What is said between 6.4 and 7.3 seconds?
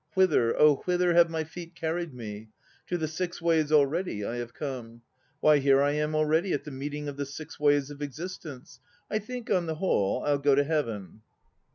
at the meeting of the